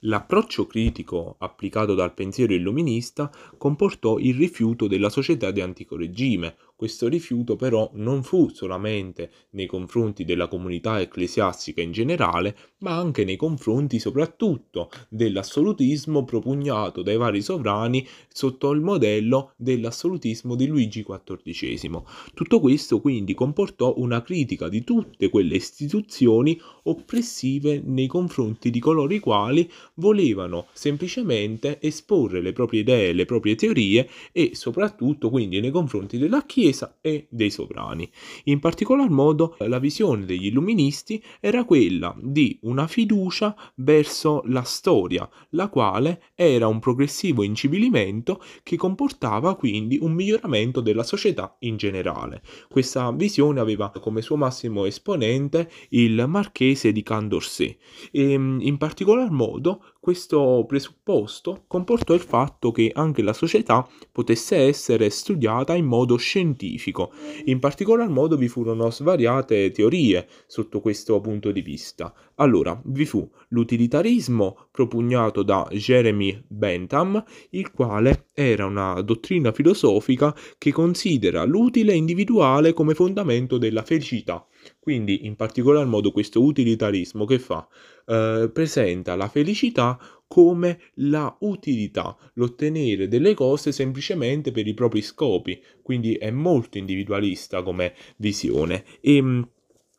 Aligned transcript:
L'approccio 0.00 0.66
critico 0.66 1.36
applicato 1.38 1.94
dal 1.94 2.12
pensiero 2.12 2.52
illuminista 2.52 3.30
comportò 3.56 4.18
il 4.18 4.34
rifiuto 4.34 4.86
della 4.86 5.08
società 5.08 5.50
di 5.50 5.62
antico 5.62 5.96
regime. 5.96 6.56
Questo 6.78 7.08
rifiuto 7.08 7.56
però 7.56 7.90
non 7.94 8.22
fu 8.22 8.50
solamente 8.50 9.30
nei 9.52 9.64
confronti 9.64 10.26
della 10.26 10.46
comunità 10.46 11.00
ecclesiastica 11.00 11.80
in 11.80 11.90
generale, 11.90 12.54
ma 12.80 12.98
anche 12.98 13.24
nei 13.24 13.36
confronti 13.36 13.98
soprattutto 13.98 14.90
dell'assolutismo 15.08 16.26
propugnato 16.26 17.00
dai 17.00 17.16
vari 17.16 17.40
sovrani 17.40 18.06
sotto 18.28 18.72
il 18.72 18.82
modello 18.82 19.54
dell'assolutismo 19.56 20.54
di 20.54 20.66
Luigi 20.66 21.02
XIV. 21.02 22.02
Tutto 22.34 22.60
questo 22.60 23.00
quindi 23.00 23.32
comportò 23.32 23.94
una 23.96 24.20
critica 24.20 24.68
di 24.68 24.84
tutte 24.84 25.30
quelle 25.30 25.56
istituzioni 25.56 26.60
oppressive 26.82 27.80
nei 27.82 28.06
confronti 28.06 28.68
di 28.68 28.80
coloro 28.80 29.14
i 29.14 29.18
quali 29.18 29.66
volevano 29.94 30.66
semplicemente 30.74 31.80
esporre 31.80 32.42
le 32.42 32.52
proprie 32.52 32.80
idee, 32.80 33.14
le 33.14 33.24
proprie 33.24 33.54
teorie 33.54 34.10
e 34.30 34.50
soprattutto 34.52 35.30
quindi 35.30 35.58
nei 35.60 35.70
confronti 35.70 36.18
della 36.18 36.44
Chiesa 36.44 36.64
e 37.00 37.26
dei 37.30 37.50
sovrani. 37.50 38.10
In 38.44 38.60
particolar 38.60 39.10
modo 39.10 39.56
la 39.60 39.78
visione 39.78 40.24
degli 40.24 40.46
illuministi 40.46 41.22
era 41.40 41.64
quella 41.64 42.14
di 42.20 42.58
una 42.62 42.86
fiducia 42.86 43.54
verso 43.76 44.42
la 44.46 44.62
storia, 44.62 45.28
la 45.50 45.68
quale 45.68 46.22
era 46.34 46.66
un 46.66 46.78
progressivo 46.78 47.42
incivilimento 47.42 48.42
che 48.62 48.76
comportava 48.76 49.56
quindi 49.56 49.98
un 50.00 50.12
miglioramento 50.12 50.80
della 50.80 51.02
società 51.02 51.56
in 51.60 51.76
generale. 51.76 52.42
Questa 52.68 53.10
visione 53.12 53.60
aveva 53.60 53.90
come 54.00 54.22
suo 54.22 54.36
massimo 54.36 54.84
esponente 54.84 55.70
il 55.90 56.24
marchese 56.26 56.92
di 56.92 57.02
Condorcet 57.02 57.76
e 58.10 58.32
in 58.32 58.76
particolar 58.78 59.30
modo 59.30 59.94
questo 60.06 60.64
presupposto 60.68 61.64
comportò 61.66 62.14
il 62.14 62.20
fatto 62.20 62.70
che 62.70 62.92
anche 62.94 63.22
la 63.22 63.32
società 63.32 63.84
potesse 64.12 64.54
essere 64.54 65.10
studiata 65.10 65.74
in 65.74 65.84
modo 65.84 66.14
scientifico. 66.16 67.10
In 67.46 67.58
particolar 67.58 68.08
modo 68.08 68.36
vi 68.36 68.46
furono 68.46 68.88
svariate 68.88 69.72
teorie 69.72 70.28
sotto 70.46 70.80
questo 70.80 71.20
punto 71.20 71.50
di 71.50 71.60
vista. 71.60 72.14
Allora, 72.36 72.80
vi 72.84 73.04
fu 73.04 73.28
l'utilitarismo 73.48 74.68
propugnato 74.70 75.42
da 75.42 75.66
Jeremy 75.72 76.40
Bentham, 76.46 77.24
il 77.50 77.72
quale 77.72 78.26
era 78.32 78.64
una 78.64 79.00
dottrina 79.00 79.50
filosofica 79.50 80.32
che 80.56 80.70
considera 80.70 81.42
l'utile 81.42 81.94
individuale 81.94 82.74
come 82.74 82.94
fondamento 82.94 83.58
della 83.58 83.82
felicità. 83.82 84.46
Quindi, 84.86 85.26
in 85.26 85.34
particolar 85.34 85.84
modo, 85.84 86.12
questo 86.12 86.40
utilitarismo 86.40 87.24
che 87.24 87.40
fa? 87.40 87.66
Eh, 88.06 88.48
presenta 88.52 89.16
la 89.16 89.26
felicità 89.26 89.98
come 90.28 90.78
la 90.98 91.36
utilità, 91.40 92.16
l'ottenere 92.34 93.08
delle 93.08 93.34
cose 93.34 93.72
semplicemente 93.72 94.52
per 94.52 94.64
i 94.64 94.74
propri 94.74 95.02
scopi, 95.02 95.60
quindi 95.82 96.14
è 96.14 96.30
molto 96.30 96.78
individualista 96.78 97.64
come 97.64 97.94
visione 98.18 98.84
e 99.00 99.16
ehm, 99.16 99.48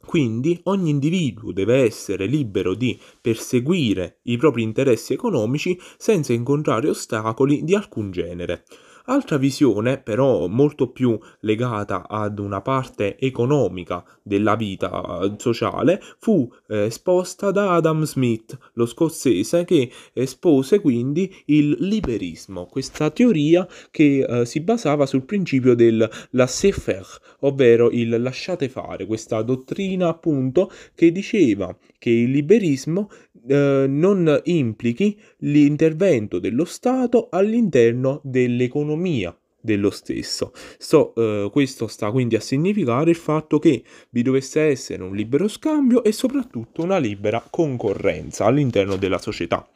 quindi 0.06 0.58
ogni 0.64 0.92
individuo 0.92 1.52
deve 1.52 1.84
essere 1.84 2.26
libero 2.26 2.74
di 2.74 2.98
perseguire 3.20 4.20
i 4.24 4.38
propri 4.38 4.64
interessi 4.64 5.12
economici 5.12 5.78
senza 5.98 6.32
incontrare 6.32 6.88
ostacoli 6.88 7.66
di 7.66 7.76
alcun 7.76 8.12
genere. 8.12 8.64
Altra 9.10 9.38
visione, 9.38 10.00
però 10.00 10.48
molto 10.48 10.92
più 10.92 11.18
legata 11.40 12.10
ad 12.10 12.40
una 12.40 12.60
parte 12.60 13.18
economica 13.18 14.04
della 14.22 14.58
vita 14.58 15.22
eh, 15.22 15.36
sociale, 15.38 16.02
fu 16.20 16.52
eh, 16.68 16.88
esposta 16.88 17.52
da 17.52 17.76
Adam 17.76 18.04
Smith, 18.04 18.58
lo 18.74 18.86
scozzese, 18.86 19.64
che 19.64 19.90
espose 20.12 20.82
quindi 20.82 21.34
il 21.46 21.78
liberismo, 21.80 22.66
questa 22.66 23.10
teoria 23.10 23.66
che 23.92 24.26
eh, 24.28 24.46
si 24.46 24.60
basava 24.60 25.06
sul 25.06 25.24
principio 25.24 25.74
del 25.74 26.10
laissez-faire, 26.32 27.08
ovvero 27.40 27.90
il 27.92 28.22
lasciate 28.22 28.68
fare, 28.68 29.06
questa 29.06 29.42
dottrina 29.42 30.10
appunto 30.10 30.70
che 30.94 31.14
diceva 31.14 31.74
che 31.98 32.10
il 32.10 32.32
liberismo 32.32 33.10
eh, 33.48 33.86
non 33.88 34.42
implichi 34.46 35.20
l'intervento 35.40 36.40
dello 36.40 36.66
Stato 36.66 37.28
all'interno 37.32 38.22
dell'economia 38.24 39.38
dello 39.60 39.90
stesso. 39.90 40.54
So, 40.78 41.14
eh, 41.16 41.50
questo 41.52 41.88
sta 41.88 42.10
quindi 42.12 42.36
a 42.36 42.40
significare 42.40 43.10
il 43.10 43.16
fatto 43.18 43.60
che 43.60 43.84
vi 44.12 44.22
dovesse 44.22 44.62
essere 44.62 45.04
un 45.04 45.14
libero 45.14 45.48
scambio 45.48 46.04
e 46.04 46.14
soprattutto 46.14 46.84
una 46.84 46.98
libera 46.98 47.44
concorrenza 47.50 48.46
all'interno 48.46 48.96
della 48.96 49.18
società 49.18 49.68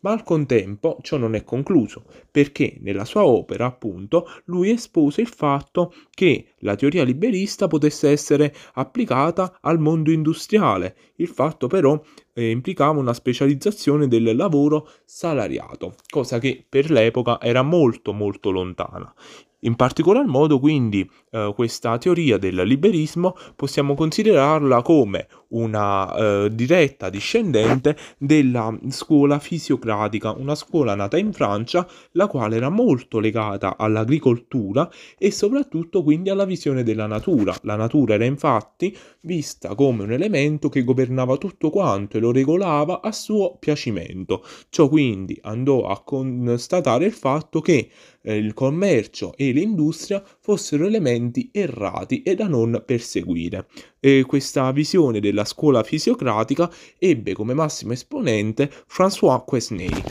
ma 0.00 0.12
al 0.12 0.22
contempo 0.22 0.98
ciò 1.02 1.16
non 1.16 1.34
è 1.34 1.44
concluso, 1.44 2.04
perché 2.30 2.76
nella 2.80 3.04
sua 3.04 3.24
opera, 3.24 3.66
appunto, 3.66 4.28
lui 4.44 4.70
espose 4.70 5.20
il 5.20 5.28
fatto 5.28 5.92
che 6.10 6.54
la 6.58 6.76
teoria 6.76 7.04
liberista 7.04 7.66
potesse 7.66 8.10
essere 8.10 8.54
applicata 8.74 9.58
al 9.60 9.78
mondo 9.78 10.10
industriale. 10.10 10.96
Il 11.16 11.28
fatto 11.28 11.66
però 11.66 12.00
eh, 12.34 12.50
implicava 12.50 12.98
una 12.98 13.14
specializzazione 13.14 14.08
del 14.08 14.36
lavoro 14.36 14.88
salariato, 15.04 15.94
cosa 16.08 16.38
che 16.38 16.64
per 16.68 16.90
l'epoca 16.90 17.40
era 17.40 17.62
molto 17.62 18.12
molto 18.12 18.50
lontana. 18.50 19.12
In 19.60 19.74
particolar 19.74 20.26
modo, 20.26 20.60
quindi, 20.60 21.08
eh, 21.30 21.52
questa 21.54 21.96
teoria 21.98 22.36
del 22.36 22.56
liberismo 22.56 23.34
possiamo 23.56 23.94
considerarla 23.94 24.82
come 24.82 25.26
una 25.48 26.14
eh, 26.14 26.48
diretta 26.52 27.10
discendente 27.10 27.96
della 28.18 28.76
scuola 28.88 29.38
fisiocratica, 29.38 30.32
una 30.32 30.54
scuola 30.54 30.94
nata 30.94 31.18
in 31.18 31.32
Francia, 31.32 31.86
la 32.12 32.26
quale 32.26 32.56
era 32.56 32.68
molto 32.68 33.18
legata 33.18 33.76
all'agricoltura 33.76 34.90
e 35.18 35.30
soprattutto 35.30 36.02
quindi 36.02 36.30
alla 36.30 36.44
visione 36.44 36.82
della 36.82 37.06
natura. 37.06 37.54
La 37.62 37.76
natura 37.76 38.14
era 38.14 38.24
infatti 38.24 38.96
vista 39.20 39.74
come 39.74 40.04
un 40.04 40.12
elemento 40.12 40.68
che 40.68 40.84
governava 40.84 41.36
tutto 41.36 41.70
quanto 41.70 42.16
e 42.16 42.20
lo 42.20 42.32
regolava 42.32 43.00
a 43.00 43.12
suo 43.12 43.56
piacimento. 43.58 44.44
Ciò 44.68 44.88
quindi 44.88 45.38
andò 45.42 45.86
a 45.86 46.02
constatare 46.02 47.04
il 47.04 47.12
fatto 47.12 47.60
che 47.60 47.90
eh, 48.26 48.36
il 48.36 48.52
commercio 48.54 49.32
e 49.36 49.52
l'industria 49.52 50.22
fossero 50.40 50.86
elementi 50.86 51.48
errati 51.52 52.22
e 52.22 52.34
da 52.34 52.48
non 52.48 52.82
perseguire. 52.84 53.68
E 54.00 54.24
questa 54.26 54.70
visione 54.72 55.20
della 55.20 55.44
scuola 55.44 55.84
fisiocratica 55.84 56.70
ebbe 56.98 57.32
come 57.34 57.54
massimo 57.54 57.92
esponente 57.92 58.68
François 58.88 59.44
Quesnay. 59.44 60.02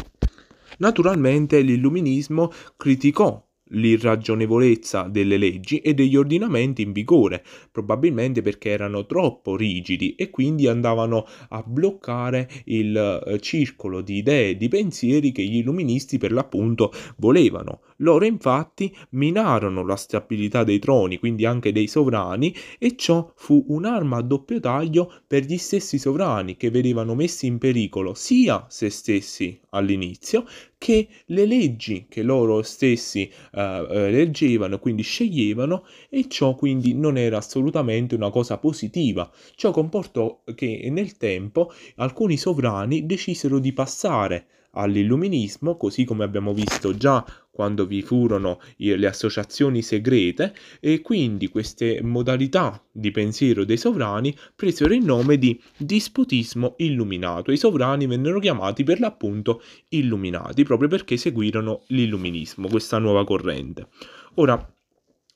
Naturalmente 0.77 1.59
l'illuminismo 1.59 2.51
criticò 2.77 3.45
l'irragionevolezza 3.75 5.03
delle 5.03 5.38
leggi 5.38 5.80
e 5.80 5.94
degli 5.94 6.16
ordinamenti 6.16 6.81
in 6.81 6.91
vigore, 6.91 7.44
probabilmente 7.72 8.41
perché 8.41 8.69
erano 8.69 9.06
troppo 9.06 9.56
rigidi 9.56 10.16
e 10.16 10.30
quindi 10.30 10.68
andavano 10.68 11.25
a 11.50 11.63
bloccare 11.66 12.50
il 12.66 12.96
eh, 12.97 13.40
circolo 13.40 14.02
di 14.02 14.18
idee 14.18 14.58
di 14.58 14.68
pensieri 14.68 15.31
che 15.31 15.44
gli 15.44 15.58
illuministi 15.58 16.18
per 16.18 16.31
l'appunto 16.31 16.91
volevano. 17.18 17.81
Loro 18.00 18.25
infatti 18.25 18.94
minarono 19.12 19.86
la 19.86 19.96
stabilità 19.96 20.63
dei 20.63 20.80
troni, 20.80 21.18
quindi 21.18 21.46
anche 21.46 21.72
dei 21.72 21.88
sovrani, 21.88 22.53
e 22.78 22.96
ciò 22.97 23.31
fu 23.36 23.63
un'arma 23.69 24.18
a 24.18 24.22
doppio 24.22 24.59
taglio 24.59 25.12
per 25.25 25.44
gli 25.44 25.57
stessi 25.57 25.97
sovrani 25.97 26.57
che 26.57 26.69
vedevano 26.69 27.16
messi 27.16 27.46
in 27.46 27.57
pericolo 27.57 28.13
sia 28.13 28.66
se 28.69 28.90
stessi 28.90 29.59
all'inizio 29.69 30.46
che 30.85 31.07
le 31.25 31.47
leggi 31.47 32.06
che 32.07 32.22
loro 32.22 32.62
stessi 32.62 33.28
uh, 33.53 33.59
uh, 33.59 33.88
leggevano, 33.90 34.78
quindi 34.78 35.01
sceglievano, 35.01 35.84
e 36.12 36.28
ciò 36.28 36.53
quindi 36.53 36.94
non 36.94 37.18
era 37.18 37.38
assolutamente 37.38 38.13
una 38.13 38.29
cosa 38.29 38.59
positiva. 38.59 39.28
Ciò 39.56 39.72
comportò 39.72 40.44
che 40.53 40.88
nel 40.91 41.18
tempo 41.18 41.72
alcuni 41.95 42.38
sovrani 42.38 43.07
decisero 43.07 43.57
di 43.57 43.74
passare 43.74 44.45
all'illuminismo, 44.75 45.77
così 45.77 46.04
come 46.04 46.24
abbiamo 46.24 46.54
visto 46.54 46.95
già 46.95 47.25
quando 47.50 47.86
vi 47.86 48.01
furono 48.01 48.60
le 48.77 49.07
associazioni 49.07 49.81
segrete 49.81 50.54
e 50.81 51.00
quindi 51.00 51.48
queste 51.48 52.01
modalità 52.04 52.83
di 52.92 53.12
pensiero 53.12 53.63
dei 53.63 53.77
sovrani 53.77 54.36
presero 54.54 54.94
il 54.94 55.04
nome 55.04 55.38
di 55.38 55.60
disputismo 55.77 56.74
illuminato. 56.77 57.54
I 57.54 57.57
sovrani 57.57 58.07
vennero 58.07 58.39
chiamati 58.39 58.83
per 58.83 59.00
l'appunto 59.00 59.62
illuminati 59.89 60.63
proprio 60.63 60.89
perché 60.89 61.16
seguirono 61.16 61.83
l'illuminismo, 61.88 62.68
questa 62.68 62.98
nuova 62.98 63.24
corrente. 63.24 63.88
Ora, 64.36 64.74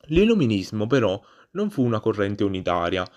l'illuminismo 0.07 0.87
però 0.87 1.19
non 1.51 1.69
fu 1.69 1.83
una 1.83 2.01
corrente 2.01 2.43
unitaria, 2.43 3.09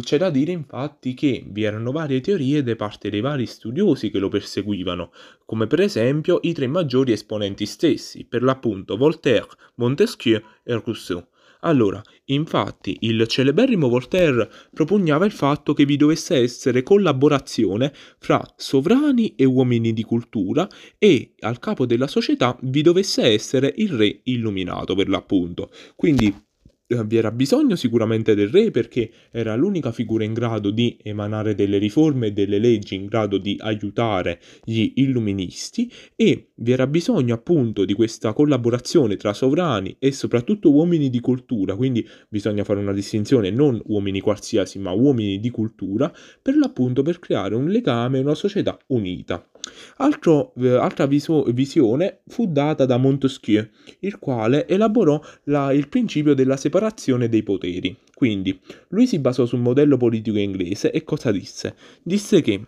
c'è 0.00 0.18
da 0.18 0.30
dire 0.30 0.52
infatti 0.52 1.14
che 1.14 1.44
vi 1.48 1.64
erano 1.64 1.90
varie 1.90 2.20
teorie 2.20 2.62
da 2.62 2.76
parte 2.76 3.10
dei 3.10 3.20
vari 3.20 3.44
studiosi 3.46 4.10
che 4.10 4.18
lo 4.18 4.28
perseguivano, 4.28 5.10
come 5.44 5.66
per 5.66 5.80
esempio 5.80 6.38
i 6.42 6.52
tre 6.52 6.68
maggiori 6.68 7.10
esponenti 7.10 7.66
stessi, 7.66 8.24
per 8.24 8.44
l'appunto 8.44 8.96
Voltaire, 8.96 9.48
Montesquieu 9.76 10.40
e 10.62 10.80
Rousseau. 10.84 11.26
Allora, 11.64 12.00
infatti, 12.26 12.98
il 13.00 13.26
celeberrimo 13.26 13.88
Voltaire 13.88 14.48
propugnava 14.72 15.24
il 15.24 15.32
fatto 15.32 15.72
che 15.72 15.86
vi 15.86 15.96
dovesse 15.96 16.36
essere 16.36 16.82
collaborazione 16.82 17.92
fra 18.18 18.46
sovrani 18.56 19.34
e 19.34 19.44
uomini 19.44 19.92
di 19.92 20.02
cultura 20.02 20.68
e 20.98 21.34
al 21.40 21.58
capo 21.58 21.86
della 21.86 22.06
società 22.06 22.56
vi 22.62 22.82
dovesse 22.82 23.22
essere 23.22 23.72
il 23.76 23.92
re 23.92 24.20
illuminato 24.24 24.94
per 24.94 25.08
l'appunto. 25.08 25.70
Quindi 25.96 26.32
vi 26.86 27.16
era 27.16 27.30
bisogno 27.30 27.76
sicuramente 27.76 28.34
del 28.34 28.48
re 28.48 28.70
perché 28.70 29.10
era 29.30 29.54
l'unica 29.56 29.90
figura 29.90 30.22
in 30.22 30.34
grado 30.34 30.70
di 30.70 30.98
emanare 31.02 31.54
delle 31.54 31.78
riforme 31.78 32.26
e 32.26 32.32
delle 32.32 32.58
leggi 32.58 32.94
in 32.94 33.06
grado 33.06 33.38
di 33.38 33.56
aiutare 33.58 34.38
gli 34.62 34.92
illuministi 34.96 35.90
e 36.14 36.50
vi 36.56 36.72
era 36.72 36.86
bisogno 36.86 37.34
appunto 37.34 37.86
di 37.86 37.94
questa 37.94 38.34
collaborazione 38.34 39.16
tra 39.16 39.32
sovrani 39.32 39.96
e 39.98 40.12
soprattutto 40.12 40.70
uomini 40.70 41.08
di 41.08 41.20
cultura, 41.20 41.74
quindi 41.74 42.06
bisogna 42.28 42.64
fare 42.64 42.80
una 42.80 42.92
distinzione 42.92 43.50
non 43.50 43.80
uomini 43.86 44.20
qualsiasi 44.20 44.78
ma 44.78 44.92
uomini 44.92 45.40
di 45.40 45.50
cultura 45.50 46.12
per 46.42 46.54
l'appunto 46.56 47.02
per 47.02 47.18
creare 47.18 47.54
un 47.54 47.68
legame, 47.68 48.18
una 48.18 48.34
società 48.34 48.78
unita. 48.88 49.48
Altro, 49.96 50.52
eh, 50.58 50.74
altra 50.74 51.06
viso- 51.06 51.44
visione 51.44 52.20
fu 52.26 52.46
data 52.46 52.84
da 52.84 52.98
Montesquieu, 52.98 53.66
il 54.00 54.18
quale 54.18 54.66
elaborò 54.68 55.18
la, 55.44 55.72
il 55.72 55.88
principio 55.88 56.34
della 56.34 56.58
separazione 56.58 56.73
dei 57.28 57.42
poteri. 57.42 57.96
Quindi 58.14 58.58
lui 58.88 59.06
si 59.06 59.18
basò 59.18 59.44
sul 59.46 59.60
modello 59.60 59.96
politico 59.96 60.38
inglese 60.38 60.90
e 60.90 61.04
cosa 61.04 61.30
disse? 61.30 61.74
Disse 62.02 62.40
che 62.40 62.64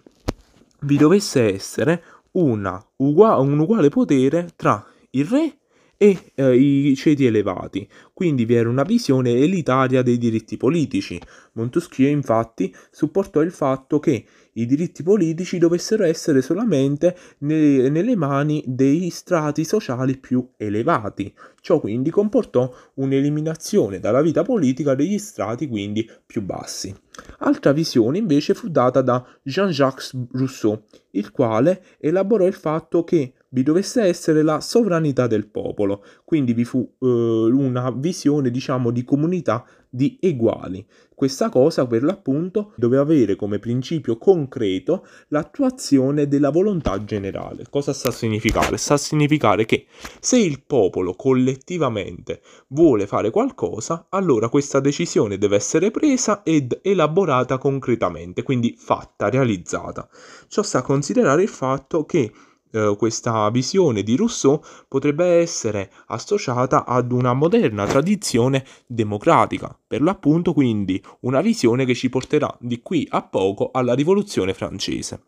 vi 0.80 0.96
dovesse 0.96 1.52
essere 1.52 2.02
una, 2.32 2.84
un 2.96 3.58
uguale 3.58 3.88
potere 3.88 4.50
tra 4.56 4.84
il 5.10 5.24
re 5.24 5.58
e 5.96 6.32
eh, 6.34 6.56
i 6.56 6.94
ceti 6.94 7.24
elevati, 7.26 7.88
quindi 8.12 8.44
vi 8.44 8.54
era 8.54 8.68
una 8.68 8.82
visione 8.82 9.32
elitaria 9.32 10.02
dei 10.02 10.18
diritti 10.18 10.56
politici. 10.56 11.20
Montesquieu 11.52 12.10
infatti 12.10 12.74
supportò 12.90 13.40
il 13.40 13.50
fatto 13.50 13.98
che 13.98 14.24
i 14.52 14.66
diritti 14.66 15.02
politici 15.02 15.58
dovessero 15.58 16.04
essere 16.04 16.42
solamente 16.42 17.16
ne- 17.38 17.88
nelle 17.88 18.16
mani 18.16 18.62
dei 18.66 19.10
strati 19.10 19.64
sociali 19.64 20.18
più 20.18 20.46
elevati. 20.56 21.32
Ciò 21.60 21.80
quindi 21.80 22.10
comportò 22.10 22.72
un'eliminazione 22.94 23.98
dalla 23.98 24.22
vita 24.22 24.42
politica 24.42 24.94
degli 24.94 25.18
strati 25.18 25.66
quindi 25.66 26.08
più 26.24 26.42
bassi. 26.42 26.94
Altra 27.38 27.72
visione 27.72 28.18
invece 28.18 28.54
fu 28.54 28.68
data 28.68 29.00
da 29.00 29.24
Jean-Jacques 29.42 30.14
Rousseau, 30.32 30.82
il 31.12 31.30
quale 31.30 31.82
elaborò 31.98 32.46
il 32.46 32.54
fatto 32.54 33.04
che 33.04 33.32
vi 33.56 33.62
dovesse 33.62 34.02
essere 34.02 34.42
la 34.42 34.60
sovranità 34.60 35.26
del 35.26 35.46
popolo, 35.46 36.04
quindi 36.26 36.52
vi 36.52 36.66
fu 36.66 36.86
eh, 37.00 37.06
una 37.06 37.90
visione 37.90 38.50
diciamo 38.50 38.90
di 38.90 39.02
comunità 39.02 39.64
di 39.88 40.18
eguali. 40.20 40.86
Questa 41.14 41.48
cosa 41.48 41.86
per 41.86 42.02
l'appunto 42.02 42.74
doveva 42.76 43.00
avere 43.00 43.34
come 43.34 43.58
principio 43.58 44.18
concreto 44.18 45.06
l'attuazione 45.28 46.28
della 46.28 46.50
volontà 46.50 47.02
generale. 47.02 47.64
Cosa 47.70 47.94
sta 47.94 48.10
a 48.10 48.12
significare? 48.12 48.76
Sta 48.76 48.92
a 48.92 48.98
significare 48.98 49.64
che 49.64 49.86
se 50.20 50.36
il 50.36 50.62
popolo 50.66 51.14
collettivamente 51.14 52.42
vuole 52.68 53.06
fare 53.06 53.30
qualcosa, 53.30 54.08
allora 54.10 54.50
questa 54.50 54.80
decisione 54.80 55.38
deve 55.38 55.56
essere 55.56 55.90
presa 55.90 56.42
ed 56.42 56.78
elaborata 56.82 57.56
concretamente, 57.56 58.42
quindi 58.42 58.74
fatta, 58.76 59.30
realizzata. 59.30 60.06
Ciò 60.46 60.62
sta 60.62 60.80
a 60.80 60.82
considerare 60.82 61.40
il 61.40 61.48
fatto 61.48 62.04
che 62.04 62.30
eh, 62.70 62.94
questa 62.98 63.48
visione 63.50 64.02
di 64.02 64.16
Rousseau 64.16 64.62
potrebbe 64.88 65.24
essere 65.24 65.90
associata 66.06 66.84
ad 66.84 67.12
una 67.12 67.32
moderna 67.32 67.86
tradizione 67.86 68.64
democratica, 68.86 69.76
per 69.86 70.02
l'appunto 70.02 70.52
quindi 70.52 71.02
una 71.20 71.40
visione 71.40 71.84
che 71.84 71.94
ci 71.94 72.08
porterà 72.08 72.54
di 72.60 72.80
qui 72.82 73.06
a 73.10 73.22
poco 73.22 73.70
alla 73.72 73.94
rivoluzione 73.94 74.54
francese. 74.54 75.22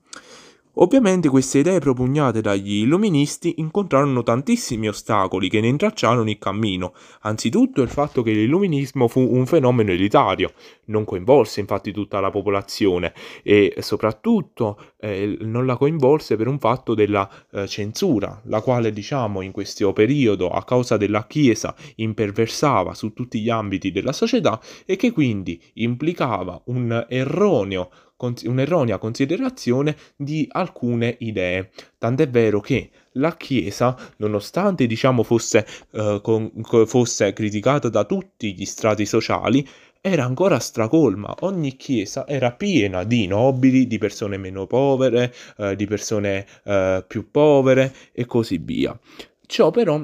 Ovviamente 0.81 1.29
queste 1.29 1.59
idee 1.59 1.81
propugnate 1.81 2.41
dagli 2.41 2.83
illuministi 2.83 3.55
incontrarono 3.57 4.23
tantissimi 4.23 4.87
ostacoli 4.87 5.49
che 5.49 5.61
ne 5.61 5.67
intracciarono 5.67 6.31
il 6.31 6.39
cammino. 6.39 6.95
Anzitutto 7.23 7.83
il 7.83 7.89
fatto 7.89 8.23
che 8.23 8.31
l'illuminismo 8.31 9.09
fu 9.09 9.19
un 9.21 9.45
fenomeno 9.47 9.91
elitario, 9.91 10.53
non 10.85 11.05
coinvolse 11.05 11.59
infatti 11.59 11.91
tutta 11.91 12.21
la 12.21 12.31
popolazione 12.31 13.13
e 13.43 13.75
soprattutto 13.81 14.93
eh, 15.01 15.37
non 15.41 15.67
la 15.67 15.77
coinvolse 15.77 16.37
per 16.37 16.47
un 16.47 16.61
fatto 16.61 16.95
della 16.95 17.29
eh, 17.51 17.67
censura, 17.67 18.41
la 18.45 18.61
quale 18.61 18.93
diciamo 18.93 19.41
in 19.41 19.51
questo 19.51 19.93
periodo 19.93 20.49
a 20.49 20.63
causa 20.63 20.97
della 20.97 21.27
Chiesa 21.27 21.75
imperversava 21.97 22.95
su 22.95 23.13
tutti 23.13 23.41
gli 23.41 23.51
ambiti 23.51 23.91
della 23.91 24.13
società 24.13 24.61
e 24.87 24.95
che 24.95 25.11
quindi 25.11 25.61
implicava 25.75 26.63
un 26.67 27.05
erroneo 27.09 27.91
un'erronea 28.19 28.99
considerazione 28.99 29.97
di 30.17 30.47
alcune 30.51 31.17
idee. 31.21 31.71
Tant'è 31.99 32.29
vero 32.29 32.61
che 32.61 32.91
la 33.13 33.37
Chiesa, 33.37 33.97
nonostante 34.17 34.87
diciamo 34.87 35.23
fosse, 35.23 35.67
eh, 35.93 36.21
con, 36.23 36.51
fosse 36.87 37.33
criticata 37.33 37.89
da 37.89 38.05
tutti 38.05 38.55
gli 38.55 38.65
strati 38.65 39.07
sociali, 39.07 39.67
era 40.01 40.25
ancora 40.25 40.59
stracolma. 40.59 41.35
Ogni 41.41 41.77
chiesa 41.77 42.27
era 42.27 42.53
piena 42.53 43.05
di 43.05 43.27
nobili, 43.27 43.87
di 43.87 43.99
persone 43.99 44.37
meno 44.37 44.67
povere, 44.67 45.35
eh, 45.57 45.77
di 45.77 45.87
persone 45.87 46.47
eh, 46.65 47.05
più 47.07 47.31
povere 47.31 47.93
e 48.13 48.25
così 48.25 48.59
via. 48.59 48.99
Ciò 49.47 49.71
però 49.71 50.01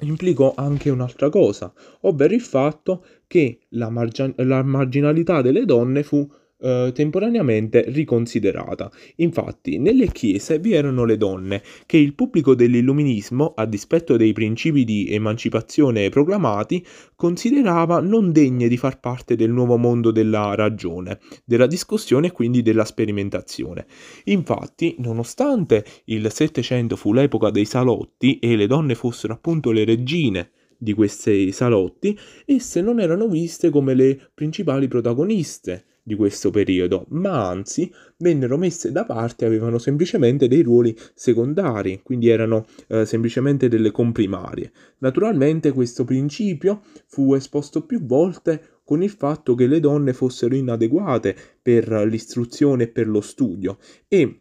implicò 0.00 0.54
anche 0.56 0.90
un'altra 0.90 1.28
cosa, 1.28 1.72
ovvero 2.02 2.34
il 2.34 2.40
fatto 2.40 3.04
che 3.26 3.60
la, 3.70 3.90
margin- 3.90 4.34
la 4.36 4.62
marginalità 4.62 5.42
delle 5.42 5.64
donne 5.64 6.02
fu 6.02 6.28
eh, 6.60 6.90
temporaneamente 6.94 7.84
riconsiderata. 7.88 8.90
Infatti, 9.16 9.78
nelle 9.78 10.08
chiese 10.08 10.58
vi 10.58 10.72
erano 10.72 11.04
le 11.04 11.16
donne 11.16 11.62
che 11.86 11.96
il 11.96 12.14
pubblico 12.14 12.54
dell'illuminismo, 12.54 13.54
a 13.56 13.64
dispetto 13.66 14.16
dei 14.16 14.32
principi 14.32 14.84
di 14.84 15.08
emancipazione 15.10 16.08
proclamati, 16.08 16.84
considerava 17.16 18.00
non 18.00 18.32
degne 18.32 18.68
di 18.68 18.76
far 18.76 19.00
parte 19.00 19.36
del 19.36 19.50
nuovo 19.50 19.76
mondo 19.76 20.10
della 20.10 20.54
ragione, 20.54 21.18
della 21.44 21.66
discussione 21.66 22.28
e 22.28 22.32
quindi 22.32 22.62
della 22.62 22.84
sperimentazione. 22.84 23.86
Infatti, 24.24 24.96
nonostante 24.98 25.84
il 26.06 26.30
Settecento 26.30 26.96
fu 26.96 27.12
l'epoca 27.12 27.50
dei 27.50 27.64
salotti 27.64 28.38
e 28.38 28.56
le 28.56 28.66
donne 28.66 28.94
fossero 28.94 29.32
appunto 29.34 29.70
le 29.70 29.84
regine 29.84 30.50
di 30.76 30.94
questi 30.94 31.52
salotti, 31.52 32.18
esse 32.46 32.80
non 32.80 33.00
erano 33.00 33.28
viste 33.28 33.68
come 33.68 33.94
le 33.94 34.18
principali 34.32 34.88
protagoniste 34.88 35.84
di 36.10 36.16
questo 36.16 36.50
periodo, 36.50 37.06
ma 37.10 37.48
anzi 37.48 37.92
vennero 38.16 38.58
messe 38.58 38.90
da 38.90 39.04
parte, 39.04 39.44
avevano 39.44 39.78
semplicemente 39.78 40.48
dei 40.48 40.62
ruoli 40.62 40.96
secondari, 41.14 42.00
quindi 42.02 42.28
erano 42.28 42.66
eh, 42.88 43.06
semplicemente 43.06 43.68
delle 43.68 43.92
comprimarie. 43.92 44.72
Naturalmente 44.98 45.70
questo 45.70 46.02
principio 46.04 46.82
fu 47.06 47.34
esposto 47.34 47.86
più 47.86 48.04
volte 48.04 48.80
con 48.84 49.04
il 49.04 49.10
fatto 49.10 49.54
che 49.54 49.68
le 49.68 49.78
donne 49.78 50.12
fossero 50.12 50.56
inadeguate 50.56 51.36
per 51.62 51.88
l'istruzione 52.08 52.84
e 52.84 52.88
per 52.88 53.06
lo 53.06 53.20
studio 53.20 53.78
e 54.08 54.40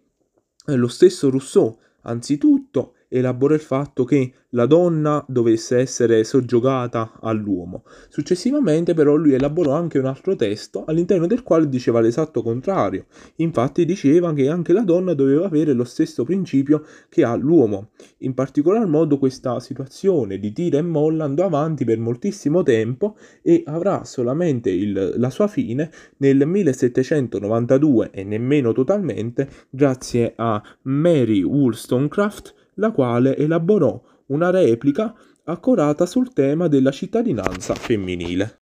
eh, 0.66 0.76
lo 0.76 0.88
stesso 0.88 1.30
Rousseau 1.30 1.78
anzitutto 2.02 2.96
elaborò 3.10 3.56
il 3.56 3.60
fatto 3.60 4.06
che 4.06 4.32
la 4.50 4.66
donna 4.66 5.24
dovesse 5.28 5.78
essere 5.78 6.24
soggiogata 6.24 7.20
all'uomo. 7.22 7.84
Successivamente 8.08 8.94
però 8.94 9.16
lui 9.16 9.34
elaborò 9.34 9.74
anche 9.74 10.00
un 10.00 10.06
altro 10.06 10.36
testo 10.36 10.86
all'interno 10.86 11.28
del 11.28 11.44
quale 11.44 11.68
diceva 11.68 12.00
l'esatto 12.00 12.42
contrario. 12.42 13.06
Infatti 13.38 13.86
diceva 13.86 14.34
che 14.34 14.50
anche 14.50 14.74
la 14.74 14.82
donna 14.82 15.14
doveva 15.14 15.46
avere 15.46 15.74
lo 15.74 15.84
stesso 15.84 16.24
principio 16.24 16.86
che 17.10 17.24
ha 17.24 17.36
l'uomo. 17.36 17.90
In 18.20 18.34
particolar 18.34 18.86
modo 18.88 19.18
questa 19.18 19.60
situazione 19.60 20.40
di 20.40 20.52
tira 20.52 20.78
e 20.78 20.84
molla 20.84 21.26
andò 21.26 21.46
avanti 21.46 21.86
per 21.86 22.00
moltissimo 22.00 22.64
tempo 22.64 23.18
e 23.42 23.64
avrà 23.66 24.04
solamente 24.04 24.70
il, 24.70 25.16
la 25.18 25.30
sua 25.30 25.48
fine 25.48 25.92
nel 26.18 26.46
1792 26.46 28.12
e 28.12 28.24
nemmeno 28.24 28.72
totalmente 28.72 29.50
grazie 29.70 30.34
a 30.36 30.62
Mary 30.84 31.42
Wollstonecraft 31.42 32.59
la 32.80 32.92
quale 32.92 33.38
elaborò 33.38 34.02
una 34.28 34.50
replica 34.50 35.14
accurata 35.44 36.06
sul 36.06 36.34
tema 36.34 36.68
della 36.68 36.92
cittadinanza 36.92 37.76
femminile. 37.76 38.58